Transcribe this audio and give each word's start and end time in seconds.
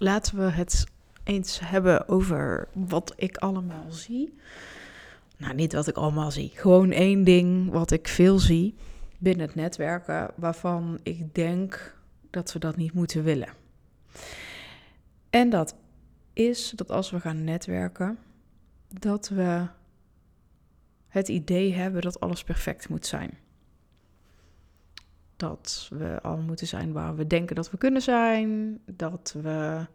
laten 0.00 0.36
we 0.36 0.50
het 0.50 0.86
eens 1.24 1.60
hebben 1.60 2.08
over 2.08 2.68
wat 2.72 3.12
ik 3.16 3.36
allemaal 3.36 3.90
zie. 3.90 4.38
Nou, 5.36 5.54
niet 5.54 5.72
wat 5.72 5.86
ik 5.86 5.96
allemaal 5.96 6.30
zie. 6.30 6.50
Gewoon 6.54 6.90
één 6.90 7.24
ding 7.24 7.70
wat 7.70 7.90
ik 7.90 8.08
veel 8.08 8.38
zie 8.38 8.74
binnen 9.18 9.46
het 9.46 9.54
netwerken, 9.54 10.30
waarvan 10.34 11.00
ik 11.02 11.34
denk 11.34 11.94
dat 12.30 12.52
we 12.52 12.58
dat 12.58 12.76
niet 12.76 12.92
moeten 12.92 13.24
willen. 13.24 13.48
En 15.30 15.50
dat 15.50 15.74
is 16.32 16.72
dat 16.76 16.90
als 16.90 17.10
we 17.10 17.20
gaan 17.20 17.44
netwerken, 17.44 18.18
dat 18.88 19.28
we 19.28 19.66
het 21.08 21.28
idee 21.28 21.72
hebben 21.74 22.02
dat 22.02 22.20
alles 22.20 22.44
perfect 22.44 22.88
moet 22.88 23.06
zijn. 23.06 23.38
Dat 25.40 25.88
we 25.90 26.18
al 26.22 26.36
moeten 26.36 26.66
zijn 26.66 26.92
waar 26.92 27.16
we 27.16 27.26
denken 27.26 27.56
dat 27.56 27.70
we 27.70 27.78
kunnen 27.78 28.02
zijn. 28.02 28.78
Dat 28.86 29.34
we 29.42 29.86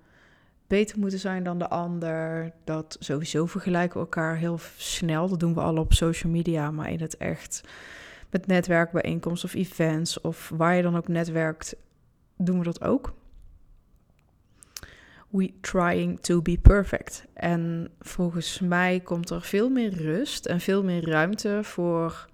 beter 0.67 0.99
moeten 0.99 1.19
zijn 1.19 1.43
dan 1.43 1.59
de 1.59 1.69
ander. 1.69 2.51
Dat 2.63 2.97
sowieso 2.99 3.45
vergelijken 3.45 3.93
we 3.93 4.05
elkaar 4.05 4.37
heel 4.37 4.59
snel. 4.77 5.29
Dat 5.29 5.39
doen 5.39 5.53
we 5.53 5.61
al 5.61 5.77
op 5.77 5.93
social 5.93 6.31
media, 6.31 6.71
maar 6.71 6.91
in 6.91 6.99
het 6.99 7.17
echt 7.17 7.61
met 8.29 8.47
netwerkbijeenkomsten 8.47 9.49
of 9.49 9.55
events 9.55 10.21
of 10.21 10.51
waar 10.55 10.75
je 10.75 10.81
dan 10.81 10.97
ook 10.97 11.07
netwerkt, 11.07 11.75
doen 12.37 12.57
we 12.57 12.63
dat 12.63 12.83
ook. 12.83 13.13
We 15.29 15.53
trying 15.61 16.19
to 16.19 16.41
be 16.41 16.57
perfect. 16.61 17.25
En 17.33 17.91
volgens 17.99 18.59
mij 18.59 18.99
komt 18.99 19.29
er 19.29 19.41
veel 19.41 19.69
meer 19.69 19.93
rust 19.93 20.45
en 20.45 20.59
veel 20.59 20.83
meer 20.83 21.09
ruimte 21.09 21.59
voor 21.63 22.27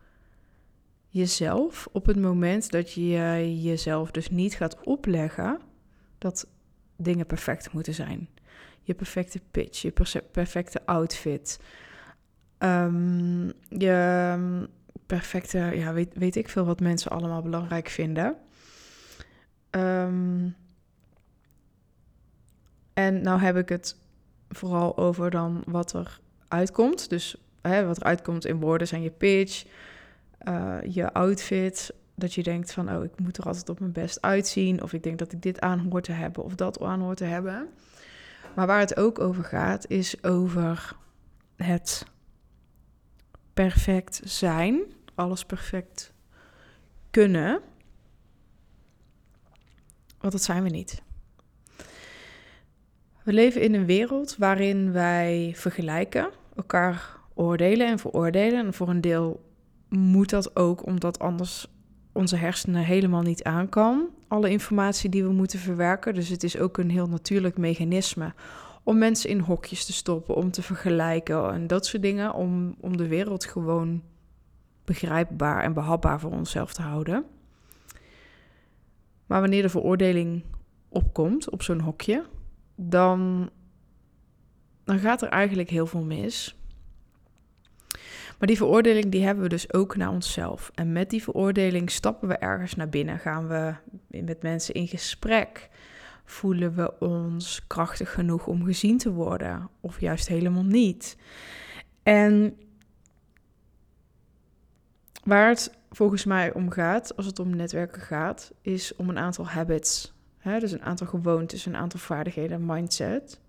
jezelf 1.12 1.88
op 1.92 2.06
het 2.06 2.20
moment 2.20 2.72
dat 2.72 2.92
je 2.92 3.62
jezelf 3.62 4.12
dus 4.12 4.30
niet 4.30 4.56
gaat 4.56 4.84
opleggen 4.84 5.60
dat 6.18 6.48
dingen 6.96 7.26
perfect 7.26 7.74
moeten 7.74 7.94
zijn. 7.94 8.30
Je 8.82 8.94
perfecte 8.94 9.42
pitch, 9.52 9.82
je 9.82 9.94
perfecte 10.32 10.86
outfit, 10.86 11.60
um, 12.60 13.52
je 13.70 14.68
perfecte, 15.06 15.58
ja, 15.58 15.94
weet, 15.94 16.14
weet 16.14 16.36
ik 16.36 16.50
veel 16.50 16.66
wat 16.66 16.80
mensen 16.80 17.12
allemaal 17.12 17.42
belangrijk 17.42 17.88
vinden. 17.90 18.36
Um, 19.72 20.56
en 22.94 23.22
nou 23.22 23.40
heb 23.40 23.58
ik 23.58 23.70
het 23.70 23.96
vooral 24.50 24.98
over 24.98 25.30
dan 25.30 25.64
wat 25.68 25.94
er 25.94 26.20
uitkomt. 26.48 27.10
Dus 27.10 27.36
hè, 27.62 27.86
wat 27.86 27.98
er 27.98 28.04
uitkomt 28.04 28.46
in 28.46 28.60
woorden 28.60 28.88
zijn 28.88 29.02
je 29.02 29.10
pitch, 29.10 29.66
uh, 30.48 30.78
je 30.88 31.14
outfit. 31.14 31.94
Dat 32.16 32.34
je 32.34 32.44
denkt 32.44 32.74
van, 32.74 32.96
oh, 32.96 33.04
ik 33.04 33.20
moet 33.20 33.38
er 33.38 33.44
altijd 33.44 33.70
op 33.70 33.80
mijn 33.80 33.92
best 33.92 34.22
uitzien. 34.22 34.84
Of 34.84 34.94
ik 34.94 35.04
denk 35.04 35.20
dat 35.20 35.32
ik 35.32 35.42
dit 35.42 35.60
aan 35.60 35.88
hoor 35.90 36.02
te 36.02 36.12
hebben 36.12 36.44
of 36.44 36.56
dat 36.56 36.82
aan 36.82 37.02
hoor 37.02 37.16
te 37.16 37.24
hebben. 37.24 37.70
Maar 38.56 38.68
waar 38.68 38.80
het 38.80 38.98
ook 38.98 39.20
over 39.20 39.44
gaat, 39.44 39.90
is 39.90 40.24
over 40.24 40.96
het 41.56 42.06
perfect 43.54 44.22
zijn. 44.24 44.82
Alles 45.16 45.46
perfect 45.46 46.14
kunnen. 47.12 47.62
Want 50.20 50.34
dat 50.34 50.44
zijn 50.44 50.64
we 50.64 50.70
niet. 50.70 51.02
We 53.24 53.34
leven 53.34 53.62
in 53.62 53.74
een 53.74 53.86
wereld 53.86 54.36
waarin 54.38 54.92
wij 54.92 55.54
vergelijken, 55.56 56.30
elkaar 56.56 57.18
oordelen 57.34 57.88
en 57.88 58.00
veroordelen. 58.00 58.66
En 58.66 58.74
voor 58.74 58.90
een 58.90 59.02
deel 59.02 59.51
moet 59.92 60.30
dat 60.30 60.56
ook, 60.56 60.86
omdat 60.86 61.20
anders 61.20 61.68
onze 62.12 62.36
hersenen 62.36 62.84
helemaal 62.84 63.22
niet 63.22 63.44
aan 63.44 63.70
kan. 63.70 64.10
Alle 64.28 64.50
informatie 64.50 65.10
die 65.10 65.24
we 65.24 65.32
moeten 65.32 65.60
verwerken. 65.60 66.14
Dus 66.14 66.30
het 66.30 66.44
is 66.44 66.58
ook 66.58 66.78
een 66.78 66.90
heel 66.90 67.08
natuurlijk 67.08 67.58
mechanisme 67.58 68.34
om 68.84 68.98
mensen 68.98 69.30
in 69.30 69.40
hokjes 69.40 69.86
te 69.86 69.94
stoppen, 69.94 70.36
om 70.36 70.52
te 70.52 70.62
vergelijken 70.62 71.54
en 71.54 71.68
dat 71.68 71.86
soort 71.86 72.02
dingen. 72.02 72.34
Om, 72.34 72.76
om 72.80 72.98
de 72.98 73.08
wereld 73.08 73.46
gewoon 73.46 74.02
begrijpbaar 74.86 75.64
en 75.64 75.74
behapbaar 75.74 76.20
voor 76.20 76.32
onszelf 76.32 76.74
te 76.74 76.82
houden. 76.82 77.26
Maar 79.26 79.42
wanneer 79.42 79.62
de 79.62 79.70
veroordeling 79.70 80.44
opkomt 80.90 81.50
op 81.50 81.62
zo'n 81.62 81.80
hokje, 81.80 82.26
dan, 82.76 83.50
dan 84.84 85.00
gaat 85.00 85.22
er 85.22 85.30
eigenlijk 85.30 85.70
heel 85.70 85.86
veel 85.86 86.04
mis. 86.04 86.61
Maar 88.42 88.50
die 88.50 88.60
veroordeling 88.60 89.12
die 89.12 89.24
hebben 89.24 89.44
we 89.44 89.50
dus 89.50 89.74
ook 89.74 89.96
naar 89.96 90.10
onszelf. 90.10 90.72
En 90.76 90.92
met 90.92 91.10
die 91.10 91.24
veroordeling 91.24 91.92
stappen 91.92 92.28
we 92.28 92.38
ergens 92.38 92.76
naar 92.76 92.90
binnen. 92.90 93.20
Gaan 93.20 93.48
we 93.48 93.74
met 94.08 94.42
mensen 94.42 94.74
in 94.74 94.88
gesprek. 94.88 95.70
Voelen 96.26 96.76
we 96.76 97.00
ons 97.00 97.68
krachtig 97.68 98.14
genoeg 98.14 98.48
om 98.48 98.66
gezien 98.66 98.98
te 98.98 99.12
worden? 99.12 99.70
Of 99.80 100.00
juist 100.00 100.28
helemaal 100.28 100.64
niet? 100.64 101.18
En 102.04 102.58
waar 105.24 105.50
het 105.50 105.78
volgens 105.92 106.26
mij 106.26 106.54
om 106.54 106.70
gaat, 106.70 107.16
als 107.16 107.26
het 107.26 107.40
om 107.40 107.56
netwerken 107.56 108.02
gaat, 108.02 108.52
is 108.62 108.96
om 108.96 109.10
een 109.10 109.20
aantal 109.20 109.48
habits 109.48 110.14
Hè, 110.42 110.60
dus 110.60 110.72
een 110.72 110.82
aantal 110.82 111.08
gewoontes, 111.08 111.66
een 111.66 111.76
aantal 111.76 112.00
vaardigheden, 112.00 112.66
mindset. 112.66 113.41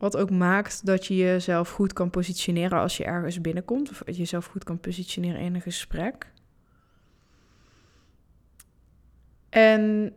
Wat 0.00 0.16
ook 0.16 0.30
maakt 0.30 0.86
dat 0.86 1.06
je 1.06 1.16
jezelf 1.16 1.70
goed 1.70 1.92
kan 1.92 2.10
positioneren 2.10 2.78
als 2.78 2.96
je 2.96 3.04
ergens 3.04 3.40
binnenkomt. 3.40 3.90
Of 3.90 4.02
jezelf 4.06 4.46
goed 4.46 4.64
kan 4.64 4.80
positioneren 4.80 5.40
in 5.40 5.54
een 5.54 5.60
gesprek. 5.60 6.32
En 9.48 10.14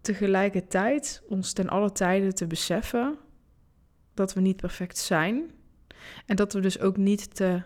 tegelijkertijd 0.00 1.22
ons 1.28 1.52
ten 1.52 1.68
alle 1.68 1.92
tijden 1.92 2.34
te 2.34 2.46
beseffen 2.46 3.18
dat 4.14 4.34
we 4.34 4.40
niet 4.40 4.56
perfect 4.56 4.98
zijn. 4.98 5.50
En 6.26 6.36
dat 6.36 6.52
we 6.52 6.60
dus 6.60 6.80
ook 6.80 6.96
niet 6.96 7.34
te. 7.34 7.62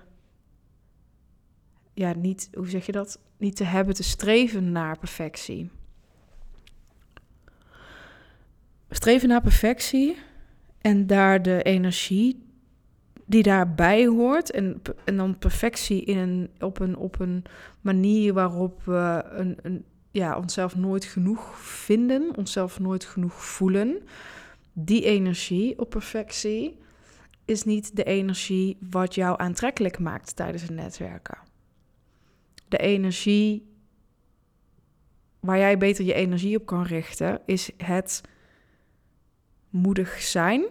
Ja, 1.94 2.14
niet, 2.14 2.48
hoe 2.52 2.68
zeg 2.68 2.86
je 2.86 2.92
dat? 2.92 3.20
Niet 3.36 3.56
te 3.56 3.64
hebben 3.64 3.94
te 3.94 4.02
streven 4.02 4.72
naar 4.72 4.98
perfectie. 4.98 5.70
streven 8.90 9.28
naar 9.28 9.42
perfectie 9.42 10.16
en 10.80 11.06
daar 11.06 11.42
de 11.42 11.62
energie 11.62 12.44
die 13.26 13.42
daarbij 13.42 14.06
hoort. 14.06 14.50
En, 14.50 14.82
en 15.04 15.16
dan 15.16 15.38
perfectie 15.38 16.04
in 16.04 16.16
een, 16.16 16.50
op, 16.60 16.80
een, 16.80 16.96
op 16.96 17.20
een 17.20 17.44
manier 17.80 18.32
waarop 18.32 18.82
we 18.84 19.24
een, 19.30 19.58
een, 19.62 19.84
ja, 20.10 20.36
onszelf 20.36 20.76
nooit 20.76 21.04
genoeg 21.04 21.58
vinden, 21.58 22.36
onszelf 22.36 22.80
nooit 22.80 23.04
genoeg 23.04 23.44
voelen. 23.44 24.02
Die 24.72 25.04
energie 25.04 25.78
op 25.78 25.90
perfectie 25.90 26.78
is 27.44 27.64
niet 27.64 27.96
de 27.96 28.04
energie 28.04 28.76
wat 28.90 29.14
jou 29.14 29.40
aantrekkelijk 29.40 29.98
maakt 29.98 30.36
tijdens 30.36 30.62
het 30.62 30.70
netwerken. 30.70 31.38
De 32.68 32.78
energie 32.78 33.74
waar 35.40 35.58
jij 35.58 35.78
beter 35.78 36.04
je 36.04 36.14
energie 36.14 36.56
op 36.56 36.66
kan 36.66 36.82
richten, 36.82 37.40
is 37.46 37.70
het 37.76 38.20
moedig 39.76 40.20
zijn. 40.20 40.64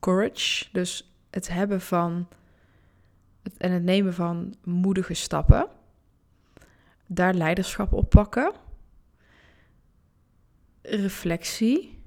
Courage, 0.00 0.68
dus 0.72 1.14
het 1.30 1.48
hebben 1.48 1.80
van 1.80 2.28
het, 3.42 3.56
en 3.56 3.72
het 3.72 3.82
nemen 3.82 4.14
van 4.14 4.54
moedige 4.64 5.14
stappen. 5.14 5.68
Daar 7.06 7.34
leiderschap 7.34 7.92
op 7.92 8.10
pakken. 8.10 8.52
Reflectie. 10.82 12.02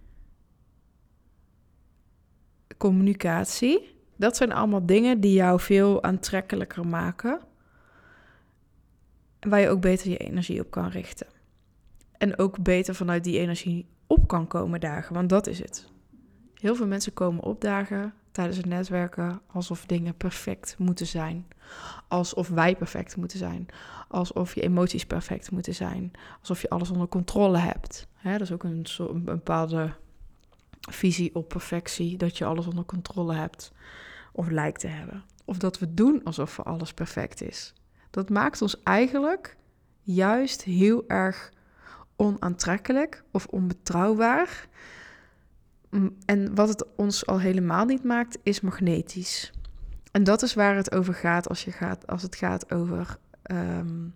Communicatie. 2.78 3.96
Dat 4.16 4.38
zijn 4.38 4.52
allemaal 4.52 4.86
dingen 4.86 5.20
die 5.20 5.34
jou 5.34 5.60
veel 5.60 6.04
aantrekkelijker 6.04 6.88
maken. 6.88 7.40
Waar 9.40 9.60
je 9.60 9.70
ook 9.70 9.82
beter 9.82 10.10
je 10.10 10.18
energie 10.18 10.62
op 10.62 10.72
kan 10.72 10.90
richten. 10.90 11.28
En 12.18 12.40
ook 12.40 12.64
beter 12.64 12.96
vanuit 12.96 13.24
die 13.24 13.40
energie 13.40 13.88
op 14.08 14.28
kan 14.28 14.48
komen 14.48 14.80
dagen, 14.80 15.14
want 15.14 15.30
dat 15.30 15.48
is 15.48 15.60
het. 15.60 15.90
Heel 16.54 16.76
veel 16.76 16.88
mensen 16.88 17.14
komen 17.14 17.44
opdagen 17.44 18.14
tijdens 18.32 18.58
het 18.58 18.66
netwerken 18.66 19.42
alsof 19.52 19.86
dingen 19.86 20.16
perfect 20.16 20.76
moeten 20.78 21.08
zijn. 21.08 21.48
Alsof 22.08 22.50
wij 22.50 22.76
perfect 22.76 23.16
moeten 23.16 23.38
zijn. 23.38 23.66
Alsof 24.08 24.56
je 24.56 24.62
emoties 24.62 25.06
perfect 25.06 25.52
moeten 25.52 25.74
zijn. 25.74 26.12
Alsof 26.40 26.62
je 26.62 26.70
alles 26.70 26.90
onder 26.90 27.08
controle 27.08 27.58
hebt. 27.58 28.08
dat 28.24 28.42
is 28.42 28.52
ook 28.52 28.64
een, 28.64 28.86
een 28.98 29.24
bepaalde 29.24 29.94
visie 30.90 31.36
op 31.36 31.48
perfectie. 31.50 32.18
Dat 32.18 32.38
je 32.38 32.46
alles 32.46 32.68
onder 32.68 32.86
controle 32.86 33.34
hebt. 33.34 33.72
Of 34.32 34.50
lijkt 34.50 34.80
te 34.80 34.88
hebben. 34.88 35.24
Of 35.46 35.58
dat 35.58 35.80
we 35.80 35.94
doen 35.94 36.24
alsof 36.24 36.60
alles 36.60 36.94
perfect 36.94 37.42
is. 37.42 37.74
Dat 38.10 38.30
maakt 38.30 38.62
ons 38.62 38.84
eigenlijk 38.84 39.58
juist 40.02 40.64
heel 40.64 41.04
erg 41.08 41.52
onaantrekkelijk 42.18 43.24
of 43.32 43.46
onbetrouwbaar. 43.46 44.68
En 46.26 46.56
wat 46.56 46.70
het 46.70 46.96
ons 46.96 47.26
al 47.26 47.40
helemaal 47.40 47.86
niet 47.86 48.04
maakt, 48.04 48.38
is 48.44 48.62
magnetisch. 48.62 49.52
En 50.12 50.24
dat 50.24 50.42
is 50.42 50.54
waar 50.54 50.76
het 50.76 50.92
over 50.92 51.14
gaat 51.14 51.50
als, 51.50 51.64
je 51.64 51.72
gaat, 51.72 52.08
als 52.08 52.22
het 52.22 52.36
gaat 52.36 52.72
over 52.72 53.18
ehm, 53.44 54.08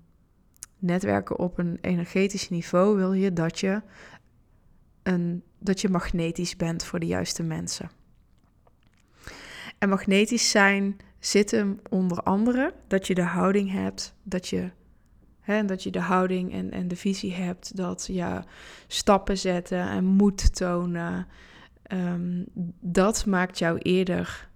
netwerken 0.80 1.40
op 1.40 1.58
een 1.58 1.78
energetisch 1.82 2.50
niveau. 2.50 2.98
Wil 2.98 3.14
je 3.14 3.34
dat 3.34 3.60
je 3.60 3.82
een, 5.04 5.44
dat 5.60 5.82
je 5.82 5.90
magnetisch 5.90 6.56
bent 6.56 6.84
voor 6.84 7.00
de 7.00 7.06
juiste 7.06 7.44
mensen. 7.44 7.90
En 9.78 9.90
magnetisch 9.90 10.50
zijn 10.50 10.98
zit 11.20 11.52
hem 11.52 11.80
onder 11.90 12.24
andere 12.24 12.74
dat 12.88 13.08
je 13.08 13.16
de 13.16 13.24
houding 13.24 13.72
hebt, 13.72 14.14
dat 14.24 14.48
je, 14.48 14.72
hè, 15.42 15.66
dat 15.66 15.84
je 15.84 15.92
de 15.92 16.00
houding 16.00 16.54
en, 16.54 16.72
en 16.72 16.88
de 16.88 16.96
visie 16.96 17.34
hebt, 17.34 17.78
dat 17.78 18.10
je 18.12 18.40
stappen 18.88 19.38
zetten 19.38 19.90
en 19.90 20.06
moed 20.06 20.56
tonen. 20.56 21.28
Ehm, 21.84 22.44
dat 22.80 23.26
maakt 23.26 23.58
jou 23.58 23.78
eerder 23.78 24.50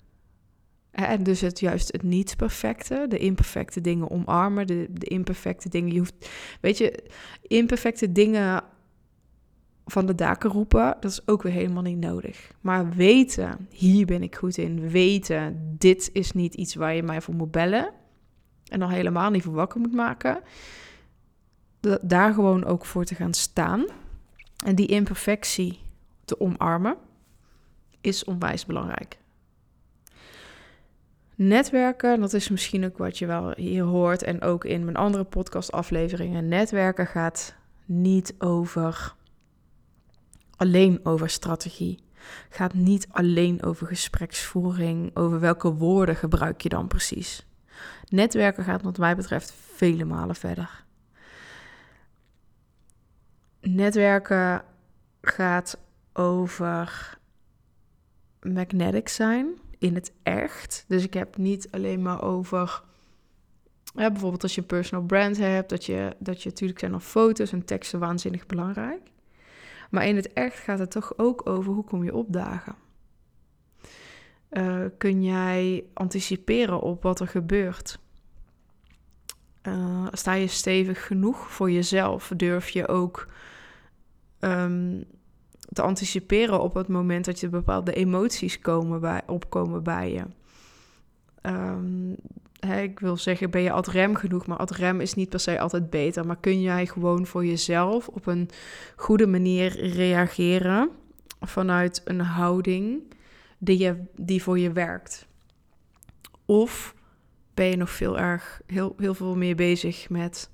en 0.96 1.24
dus 1.24 1.42
het 1.42 1.60
juist 1.60 1.92
het 1.92 2.04
niet 2.04 2.36
perfecte, 2.38 3.06
de 3.10 3.18
imperfecte 3.18 3.82
dingen 3.82 4.12
omarmen, 4.12 4.68
de, 4.68 4.88
de 4.92 5.06
imperfecte 5.06 5.70
dingen. 5.70 5.92
Je 5.92 6.00
hoeft, 6.00 6.30
weet 6.62 6.78
je, 6.78 7.04
imperfecte 7.42 8.12
dingen 8.12 8.64
van 9.86 10.06
de 10.06 10.16
daken 10.16 10.50
roepen, 10.50 10.98
dat 11.00 11.12
is 11.12 11.28
ook 11.28 11.42
weer 11.42 11.52
helemaal 11.52 11.84
niet 11.84 11.98
nodig. 11.98 12.52
Maar 12.62 12.90
weten, 12.90 13.68
hier 13.70 14.06
ben 14.06 14.24
ik 14.24 14.36
goed 14.36 14.58
in. 14.58 14.90
Weten, 14.90 15.76
dit 15.78 16.10
is 16.14 16.32
niet 16.32 16.54
iets 16.54 16.76
waar 16.76 16.96
je 16.96 17.04
mij 17.04 17.22
voor 17.22 17.36
moet 17.36 17.52
bellen. 17.52 17.92
En 18.76 18.82
dan 18.82 18.90
helemaal 18.90 19.30
niet 19.30 19.44
voor 19.44 19.54
wakker 19.54 19.80
moet 19.80 19.94
maken. 19.94 20.42
Daar 22.02 22.34
gewoon 22.34 22.66
ook 22.66 22.86
voor 22.86 23.06
te 23.06 23.16
gaan 23.16 23.34
staan. 23.34 23.86
En 24.66 24.76
die 24.76 24.88
imperfectie 24.88 25.80
te 26.26 26.40
omarmen, 26.40 26.98
is 28.02 28.24
onwijs 28.24 28.66
belangrijk. 28.66 29.18
Netwerken, 31.36 32.20
dat 32.20 32.34
is 32.34 32.50
misschien 32.50 32.86
ook 32.86 32.98
wat 32.98 33.18
je 33.18 33.26
wel 33.26 33.54
hier 33.56 33.84
hoort 33.84 34.24
en 34.24 34.42
ook 34.42 34.66
in 34.66 34.84
mijn 34.84 34.96
andere 34.96 35.24
podcastafleveringen. 35.24 36.48
Netwerken 36.48 37.08
gaat 37.08 37.56
niet 37.86 38.36
over 38.38 39.16
alleen 40.56 41.00
over 41.04 41.30
strategie. 41.30 42.00
Gaat 42.50 42.74
niet 42.74 43.08
alleen 43.12 43.64
over 43.64 43.88
gespreksvoering, 43.88 45.16
over 45.16 45.40
welke 45.40 45.74
woorden 45.74 46.16
gebruik 46.16 46.62
je 46.62 46.70
dan 46.70 46.88
precies. 46.88 47.46
Netwerken 48.10 48.64
gaat 48.64 48.82
wat 48.82 48.98
mij 48.98 49.16
betreft 49.16 49.54
vele 49.54 50.06
malen 50.06 50.36
verder. 50.36 50.84
Netwerken 53.62 54.64
gaat 55.22 55.78
over 56.14 57.18
magnetic 58.42 59.10
zijn 59.10 59.48
in 59.78 59.96
het 59.96 60.12
echt. 60.24 60.86
Dus 60.88 61.04
ik 61.04 61.14
heb 61.14 61.38
niet 61.38 61.68
alleen 61.72 62.02
maar 62.02 62.24
over. 62.24 62.84
Bijvoorbeeld 63.94 64.44
als 64.44 64.56
je 64.56 64.62
een 64.62 64.68
personal 64.68 65.06
brand 65.06 65.38
hebt, 65.38 65.70
dat 65.70 65.86
je, 65.86 66.16
dat 66.20 66.44
je 66.44 66.50
natuurlijk 66.50 66.80
zijn 66.80 66.94
al 66.94 67.00
foto's 67.00 67.52
en 67.52 67.66
teksten 67.66 68.00
waanzinnig 68.00 68.46
belangrijk. 68.46 69.02
Maar 69.90 70.08
in 70.08 70.16
het 70.16 70.34
echt 70.34 70.60
gaat 70.60 70.80
het 70.80 70.92
toch 70.92 71.18
ook 71.18 71.50
over 71.50 71.74
hoe 71.74 71.84
kom 71.84 72.04
je 72.04 72.16
opdagen. 72.16 72.76
Uh, 74.58 74.86
kun 74.98 75.24
jij 75.24 75.84
anticiperen 75.94 76.82
op 76.82 77.04
wat 77.04 77.20
er 77.20 77.28
gebeurt? 77.28 78.00
Uh, 79.68 80.08
sta 80.12 80.34
je 80.34 80.48
stevig 80.48 81.06
genoeg 81.06 81.52
voor 81.52 81.72
jezelf? 81.72 82.32
Durf 82.36 82.70
je 82.70 82.88
ook 82.88 83.28
um, 84.40 85.04
te 85.74 85.82
anticiperen 85.82 86.62
op 86.62 86.74
het 86.74 86.88
moment 86.88 87.26
dat 87.26 87.40
je 87.40 87.50
bepaalde 87.50 87.94
emoties 87.94 88.60
komen 88.60 89.00
bij, 89.02 89.22
opkomen 89.28 89.84
bij 89.84 90.12
je. 90.12 90.24
Hè, 92.60 92.82
ik 92.82 93.00
wil 93.00 93.18
zeggen, 93.18 93.50
ben 93.50 93.62
je 93.62 93.72
ad 93.72 93.88
rem 93.88 94.16
genoeg, 94.16 94.46
maar 94.46 94.58
ad 94.58 94.72
rem 94.72 95.02
is 95.02 95.14
niet 95.14 95.30
per 95.30 95.40
se 95.40 95.60
altijd 95.60 95.90
beter. 95.90 96.26
Maar 96.26 96.40
kun 96.40 96.62
jij 96.62 96.86
gewoon 96.86 97.26
voor 97.26 97.46
jezelf 97.46 98.08
op 98.08 98.26
een 98.26 98.50
goede 98.96 99.28
manier 99.28 99.88
reageren 99.94 100.90
vanuit 101.40 102.02
een 102.06 102.20
houding 102.20 103.02
die, 103.58 103.78
je, 103.78 104.04
die 104.16 104.44
voor 104.44 104.60
je 104.60 104.72
werkt? 104.72 105.28
Of 106.46 106.96
ben 107.54 107.66
je 107.66 107.76
nog 107.76 107.90
veel 107.90 108.20
erg, 108.20 108.62
heel, 108.66 108.94
heel 108.98 109.14
veel 109.14 109.36
meer 109.36 109.56
bezig 109.56 110.10
met 110.10 110.50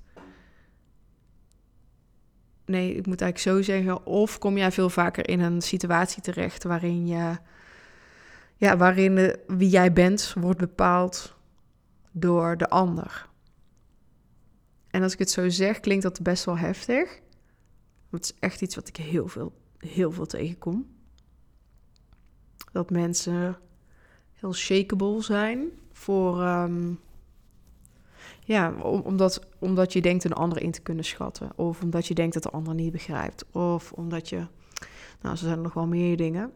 nee, 2.72 2.94
ik 2.94 3.06
moet 3.06 3.20
eigenlijk 3.20 3.56
zo 3.56 3.72
zeggen. 3.72 4.06
Of 4.06 4.38
kom 4.38 4.56
jij 4.56 4.72
veel 4.72 4.90
vaker 4.90 5.28
in 5.28 5.40
een 5.40 5.62
situatie 5.62 6.22
terecht 6.22 6.64
waarin 6.64 7.06
je, 7.06 7.36
ja, 8.56 8.76
waarin 8.76 9.14
de, 9.14 9.38
wie 9.46 9.68
jij 9.68 9.92
bent 9.92 10.34
wordt 10.40 10.58
bepaald 10.58 11.34
door 12.10 12.56
de 12.56 12.68
ander. 12.68 13.30
En 14.90 15.02
als 15.02 15.12
ik 15.12 15.18
het 15.18 15.30
zo 15.30 15.48
zeg, 15.48 15.80
klinkt 15.80 16.02
dat 16.02 16.22
best 16.22 16.44
wel 16.44 16.58
heftig. 16.58 17.20
Want 18.10 18.26
het 18.26 18.34
is 18.34 18.40
echt 18.40 18.62
iets 18.62 18.74
wat 18.74 18.88
ik 18.88 18.96
heel 18.96 19.28
veel, 19.28 19.52
heel 19.78 20.12
veel 20.12 20.26
tegenkom. 20.26 20.91
Dat 22.72 22.90
mensen 22.90 23.56
heel 24.32 24.54
shakeable 24.54 25.22
zijn 25.22 25.68
voor, 25.92 26.42
um, 26.42 27.00
ja, 28.44 28.72
omdat, 28.82 29.46
omdat 29.58 29.92
je 29.92 30.00
denkt 30.00 30.24
een 30.24 30.32
ander 30.32 30.62
in 30.62 30.70
te 30.70 30.80
kunnen 30.80 31.04
schatten. 31.04 31.50
Of 31.56 31.82
omdat 31.82 32.06
je 32.06 32.14
denkt 32.14 32.34
dat 32.34 32.42
de 32.42 32.50
ander 32.50 32.74
niet 32.74 32.92
begrijpt. 32.92 33.44
Of 33.52 33.92
omdat 33.92 34.28
je... 34.28 34.46
Nou, 35.20 35.36
zo 35.36 35.44
zijn 35.44 35.60
nog 35.60 35.74
wel 35.74 35.86
meer 35.86 36.16
dingen. 36.16 36.52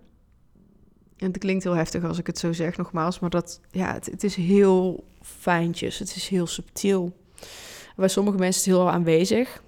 En 1.16 1.26
het 1.26 1.38
klinkt 1.38 1.64
heel 1.64 1.76
heftig 1.76 2.04
als 2.04 2.18
ik 2.18 2.26
het 2.26 2.38
zo 2.38 2.52
zeg, 2.52 2.76
nogmaals. 2.76 3.18
Maar 3.18 3.30
dat, 3.30 3.60
ja, 3.70 3.92
het, 3.92 4.06
het 4.06 4.24
is 4.24 4.34
heel 4.34 5.04
fijntjes. 5.20 5.98
Het 5.98 6.16
is 6.16 6.28
heel 6.28 6.46
subtiel. 6.46 7.16
Bij 7.96 8.08
sommige 8.08 8.38
mensen 8.38 8.60
is 8.60 8.66
het 8.66 8.76
heel 8.76 8.90
aanwezig. 8.90 9.62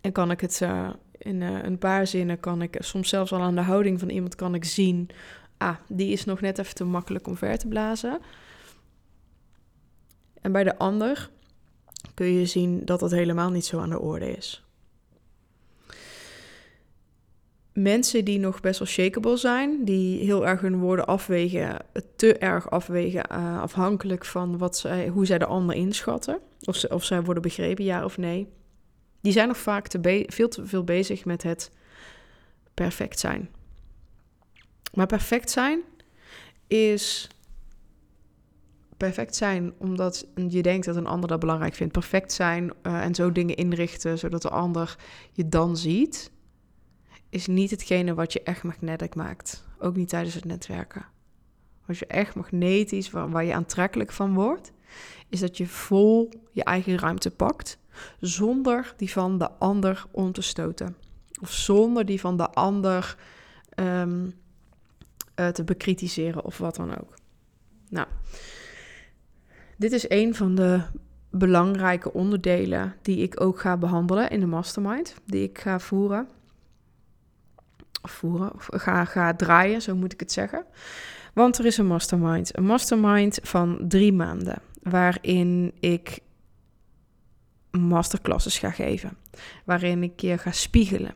En 0.00 0.12
kan 0.12 0.30
ik 0.30 0.40
het 0.40 0.60
uh, 0.62 0.90
in 1.18 1.40
uh, 1.40 1.62
een 1.62 1.78
paar 1.78 2.06
zinnen, 2.06 2.40
kan 2.40 2.62
ik 2.62 2.76
soms 2.78 3.08
zelfs 3.08 3.32
al 3.32 3.40
aan 3.40 3.54
de 3.54 3.60
houding 3.60 3.98
van 3.98 4.08
iemand 4.08 4.34
kan 4.34 4.54
ik 4.54 4.64
zien... 4.64 5.08
Ah, 5.60 5.76
die 5.88 6.12
is 6.12 6.24
nog 6.24 6.40
net 6.40 6.58
even 6.58 6.74
te 6.74 6.84
makkelijk 6.84 7.26
om 7.26 7.36
ver 7.36 7.58
te 7.58 7.68
blazen. 7.68 8.18
En 10.40 10.52
bij 10.52 10.64
de 10.64 10.78
ander 10.78 11.30
kun 12.14 12.26
je 12.26 12.46
zien 12.46 12.84
dat 12.84 13.00
dat 13.00 13.10
helemaal 13.10 13.50
niet 13.50 13.64
zo 13.64 13.80
aan 13.80 13.90
de 13.90 14.00
orde 14.00 14.30
is. 14.32 14.64
Mensen 17.72 18.24
die 18.24 18.38
nog 18.38 18.60
best 18.60 18.78
wel 18.78 18.88
shakeable 18.88 19.36
zijn, 19.36 19.84
die 19.84 20.24
heel 20.24 20.46
erg 20.46 20.60
hun 20.60 20.78
woorden 20.78 21.06
afwegen, 21.06 21.76
te 22.16 22.38
erg 22.38 22.70
afwegen, 22.70 23.24
uh, 23.32 23.60
afhankelijk 23.60 24.24
van 24.24 24.58
wat 24.58 24.76
zij, 24.76 25.08
hoe 25.08 25.26
zij 25.26 25.38
de 25.38 25.46
ander 25.46 25.76
inschatten, 25.76 26.40
of, 26.64 26.76
ze, 26.76 26.88
of 26.88 27.04
zij 27.04 27.22
worden 27.22 27.42
begrepen, 27.42 27.84
ja 27.84 28.04
of 28.04 28.18
nee, 28.18 28.48
die 29.20 29.32
zijn 29.32 29.48
nog 29.48 29.58
vaak 29.58 29.86
te 29.88 30.24
veel 30.26 30.48
te 30.48 30.66
veel 30.66 30.84
bezig 30.84 31.24
met 31.24 31.42
het 31.42 31.70
perfect 32.74 33.18
zijn. 33.18 33.48
Maar 34.92 35.06
perfect 35.06 35.50
zijn 35.50 35.80
is 36.66 37.28
perfect 38.96 39.36
zijn 39.36 39.72
omdat 39.78 40.26
je 40.48 40.62
denkt 40.62 40.86
dat 40.86 40.96
een 40.96 41.06
ander 41.06 41.28
dat 41.28 41.40
belangrijk 41.40 41.74
vindt. 41.74 41.92
Perfect 41.92 42.32
zijn 42.32 42.72
uh, 42.82 43.04
en 43.04 43.14
zo 43.14 43.32
dingen 43.32 43.56
inrichten 43.56 44.18
zodat 44.18 44.42
de 44.42 44.50
ander 44.50 44.96
je 45.32 45.48
dan 45.48 45.76
ziet, 45.76 46.30
is 47.28 47.46
niet 47.46 47.70
hetgene 47.70 48.14
wat 48.14 48.32
je 48.32 48.42
echt 48.42 48.62
magnetisch 48.62 49.14
maakt. 49.14 49.64
Ook 49.78 49.96
niet 49.96 50.08
tijdens 50.08 50.34
het 50.34 50.44
netwerken. 50.44 51.06
Wat 51.86 51.98
je 51.98 52.06
echt 52.06 52.34
magnetisch, 52.34 53.10
waar, 53.10 53.30
waar 53.30 53.44
je 53.44 53.54
aantrekkelijk 53.54 54.12
van 54.12 54.34
wordt, 54.34 54.72
is 55.28 55.40
dat 55.40 55.56
je 55.56 55.66
vol 55.66 56.30
je 56.52 56.64
eigen 56.64 56.98
ruimte 56.98 57.30
pakt, 57.30 57.78
zonder 58.20 58.94
die 58.96 59.10
van 59.10 59.38
de 59.38 59.50
ander 59.50 60.04
om 60.10 60.32
te 60.32 60.42
stoten. 60.42 60.96
Of 61.40 61.52
zonder 61.52 62.04
die 62.04 62.20
van 62.20 62.36
de 62.36 62.50
ander 62.50 63.16
um, 63.74 64.34
uh, 65.40 65.48
te 65.48 65.64
bekritiseren 65.64 66.44
of 66.44 66.58
wat 66.58 66.76
dan 66.76 66.98
ook. 66.98 67.14
Nou, 67.88 68.06
dit 69.76 69.92
is 69.92 70.10
een 70.10 70.34
van 70.34 70.54
de 70.54 70.80
belangrijke 71.30 72.12
onderdelen 72.12 72.94
die 73.02 73.18
ik 73.18 73.40
ook 73.40 73.60
ga 73.60 73.76
behandelen 73.76 74.30
in 74.30 74.40
de 74.40 74.46
mastermind, 74.46 75.14
die 75.24 75.42
ik 75.42 75.58
ga 75.58 75.78
voeren. 75.78 76.28
Of 78.02 78.10
voeren, 78.10 78.54
of 78.54 78.68
ga, 78.72 79.04
ga 79.04 79.34
draaien, 79.34 79.82
zo 79.82 79.96
moet 79.96 80.12
ik 80.12 80.20
het 80.20 80.32
zeggen. 80.32 80.64
Want 81.34 81.58
er 81.58 81.66
is 81.66 81.78
een 81.78 81.86
mastermind. 81.86 82.56
Een 82.56 82.64
mastermind 82.64 83.38
van 83.42 83.78
drie 83.88 84.12
maanden, 84.12 84.58
waarin 84.82 85.72
ik 85.80 86.18
masterclasses 87.70 88.58
ga 88.58 88.70
geven. 88.70 89.16
Waarin 89.64 90.02
ik 90.02 90.20
je 90.20 90.38
ga 90.38 90.52
spiegelen. 90.52 91.14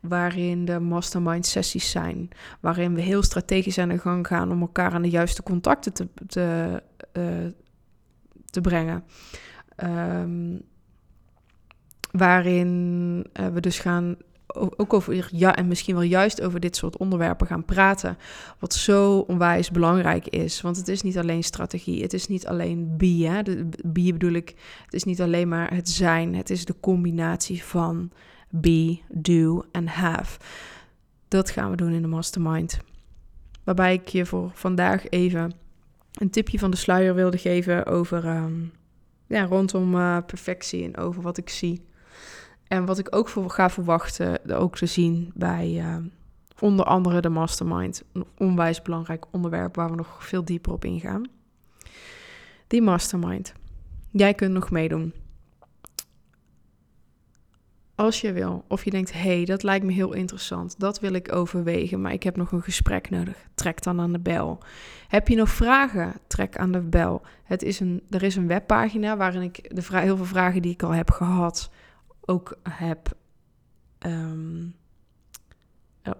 Waarin 0.00 0.64
de 0.64 0.78
mastermind 0.78 1.46
sessies 1.46 1.90
zijn. 1.90 2.28
Waarin 2.60 2.94
we 2.94 3.00
heel 3.00 3.22
strategisch 3.22 3.78
aan 3.78 3.88
de 3.88 3.98
gang 3.98 4.26
gaan 4.26 4.50
om 4.50 4.60
elkaar 4.60 4.92
aan 4.92 5.02
de 5.02 5.10
juiste 5.10 5.42
contacten 5.42 5.92
te, 5.92 6.08
te, 6.26 6.82
uh, 7.12 7.50
te 8.50 8.60
brengen. 8.60 9.04
Um, 9.84 10.62
waarin 12.10 13.26
uh, 13.40 13.46
we 13.46 13.60
dus 13.60 13.78
gaan 13.78 14.16
ook 14.54 14.92
over 14.92 15.28
ja 15.32 15.56
en 15.56 15.68
misschien 15.68 15.94
wel 15.94 16.04
juist 16.04 16.42
over 16.42 16.60
dit 16.60 16.76
soort 16.76 16.96
onderwerpen 16.96 17.46
gaan 17.46 17.64
praten, 17.64 18.18
wat 18.58 18.74
zo 18.74 19.18
onwijs 19.18 19.70
belangrijk 19.70 20.28
is. 20.28 20.60
Want 20.60 20.76
het 20.76 20.88
is 20.88 21.02
niet 21.02 21.18
alleen 21.18 21.44
strategie, 21.44 22.02
het 22.02 22.12
is 22.12 22.26
niet 22.26 22.46
alleen 22.46 22.96
be, 22.96 23.06
hè? 23.06 23.42
Be 23.84 24.12
bedoel 24.12 24.32
ik, 24.32 24.54
het 24.84 24.94
is 24.94 25.04
niet 25.04 25.20
alleen 25.20 25.48
maar 25.48 25.74
het 25.74 25.88
zijn, 25.88 26.34
het 26.34 26.50
is 26.50 26.64
de 26.64 26.74
combinatie 26.80 27.62
van 27.62 28.10
be, 28.48 28.98
do 29.08 29.64
en 29.72 29.88
have. 29.88 30.38
Dat 31.28 31.50
gaan 31.50 31.70
we 31.70 31.76
doen 31.76 31.92
in 31.92 32.02
de 32.02 32.08
mastermind. 32.08 32.78
Waarbij 33.64 33.94
ik 33.94 34.08
je 34.08 34.26
voor 34.26 34.50
vandaag 34.54 35.08
even 35.08 35.52
een 36.14 36.30
tipje 36.30 36.58
van 36.58 36.70
de 36.70 36.76
sluier 36.76 37.14
wilde 37.14 37.38
geven 37.38 37.86
over 37.86 38.24
ehm, 38.24 38.62
ja, 39.26 39.44
rondom 39.44 39.94
uh, 39.94 40.18
perfectie 40.26 40.84
en 40.84 40.96
over 40.96 41.22
wat 41.22 41.38
ik 41.38 41.48
zie. 41.48 41.84
En 42.68 42.86
wat 42.86 42.98
ik 42.98 43.16
ook 43.16 43.28
voor 43.28 43.50
ga 43.50 43.70
verwachten, 43.70 44.56
ook 44.56 44.76
te 44.76 44.86
zien 44.86 45.30
bij 45.34 45.72
uh, 45.76 45.96
onder 46.58 46.84
andere 46.84 47.20
de 47.20 47.28
mastermind. 47.28 48.04
Een 48.12 48.26
onwijs 48.38 48.82
belangrijk 48.82 49.24
onderwerp 49.30 49.76
waar 49.76 49.90
we 49.90 49.96
nog 49.96 50.24
veel 50.26 50.44
dieper 50.44 50.72
op 50.72 50.84
ingaan. 50.84 51.28
Die 52.66 52.82
mastermind. 52.82 53.52
Jij 54.10 54.34
kunt 54.34 54.52
nog 54.52 54.70
meedoen. 54.70 55.14
Als 57.94 58.20
je 58.20 58.32
wil, 58.32 58.64
of 58.68 58.84
je 58.84 58.90
denkt, 58.90 59.12
hey, 59.12 59.44
dat 59.44 59.62
lijkt 59.62 59.84
me 59.84 59.92
heel 59.92 60.12
interessant, 60.12 60.80
dat 60.80 61.00
wil 61.00 61.12
ik 61.12 61.34
overwegen, 61.34 62.00
maar 62.00 62.12
ik 62.12 62.22
heb 62.22 62.36
nog 62.36 62.52
een 62.52 62.62
gesprek 62.62 63.10
nodig, 63.10 63.48
trek 63.54 63.82
dan 63.82 64.00
aan 64.00 64.12
de 64.12 64.18
bel. 64.18 64.58
Heb 65.08 65.28
je 65.28 65.36
nog 65.36 65.48
vragen, 65.48 66.14
trek 66.26 66.58
aan 66.58 66.72
de 66.72 66.80
bel. 66.80 67.22
Het 67.44 67.62
is 67.62 67.80
een, 67.80 68.02
er 68.10 68.22
is 68.22 68.36
een 68.36 68.46
webpagina 68.46 69.16
waarin 69.16 69.42
ik 69.42 69.74
de 69.74 69.98
heel 69.98 70.16
veel 70.16 70.24
vragen 70.24 70.62
die 70.62 70.72
ik 70.72 70.82
al 70.82 70.90
heb 70.90 71.10
gehad, 71.10 71.70
ook 72.26 72.58
heb 72.62 73.12
um, 74.06 74.74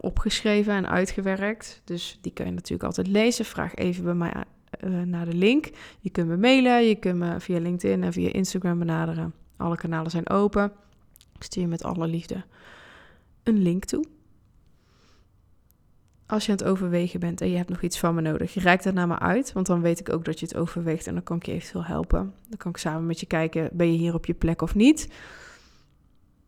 opgeschreven 0.00 0.72
en 0.72 0.88
uitgewerkt. 0.88 1.80
Dus 1.84 2.18
die 2.20 2.32
kun 2.32 2.44
je 2.44 2.52
natuurlijk 2.52 2.84
altijd 2.84 3.06
lezen. 3.06 3.44
Vraag 3.44 3.74
even 3.74 4.04
bij 4.04 4.14
mij 4.14 4.44
uh, 4.84 5.02
naar 5.02 5.24
de 5.24 5.34
link. 5.34 5.70
Je 6.00 6.10
kunt 6.10 6.28
me 6.28 6.36
mailen, 6.36 6.84
je 6.84 6.94
kunt 6.94 7.18
me 7.18 7.40
via 7.40 7.58
LinkedIn 7.58 8.02
en 8.02 8.12
via 8.12 8.32
Instagram 8.32 8.78
benaderen. 8.78 9.34
Alle 9.56 9.76
kanalen 9.76 10.10
zijn 10.10 10.30
open. 10.30 10.72
Ik 11.36 11.42
stuur 11.42 11.62
je 11.62 11.68
met 11.68 11.84
alle 11.84 12.06
liefde 12.06 12.44
een 13.42 13.62
link 13.62 13.84
toe. 13.84 14.04
Als 16.26 16.46
je 16.46 16.52
aan 16.52 16.58
het 16.58 16.66
overwegen 16.66 17.20
bent 17.20 17.40
en 17.40 17.50
je 17.50 17.56
hebt 17.56 17.68
nog 17.68 17.82
iets 17.82 17.98
van 17.98 18.14
me 18.14 18.20
nodig, 18.20 18.54
reik 18.54 18.82
dat 18.82 18.94
naar 18.94 19.06
me 19.06 19.18
uit, 19.18 19.52
want 19.52 19.66
dan 19.66 19.80
weet 19.80 20.00
ik 20.00 20.12
ook 20.12 20.24
dat 20.24 20.40
je 20.40 20.46
het 20.46 20.56
overweegt 20.56 21.06
en 21.06 21.14
dan 21.14 21.22
kan 21.22 21.36
ik 21.36 21.46
je 21.46 21.52
eventueel 21.52 21.84
helpen. 21.84 22.34
Dan 22.48 22.56
kan 22.56 22.70
ik 22.70 22.76
samen 22.76 23.06
met 23.06 23.20
je 23.20 23.26
kijken, 23.26 23.68
ben 23.72 23.92
je 23.92 23.98
hier 23.98 24.14
op 24.14 24.26
je 24.26 24.34
plek 24.34 24.62
of 24.62 24.74
niet? 24.74 25.08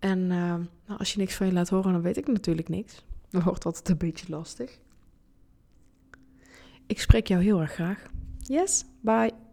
En 0.06 0.20
uh, 0.20 0.54
nou, 0.86 0.98
als 0.98 1.12
je 1.12 1.18
niks 1.18 1.34
van 1.34 1.46
je 1.46 1.52
laat 1.52 1.68
horen, 1.68 1.92
dan 1.92 2.02
weet 2.02 2.16
ik 2.16 2.26
natuurlijk 2.26 2.68
niks. 2.68 3.04
Dan 3.30 3.42
wordt 3.42 3.64
altijd 3.64 3.88
een 3.88 3.96
beetje 3.96 4.26
lastig. 4.28 4.78
Ik 6.86 7.00
spreek 7.00 7.26
jou 7.26 7.42
heel 7.42 7.60
erg 7.60 7.72
graag. 7.72 8.02
Yes, 8.38 8.84
bye. 9.00 9.45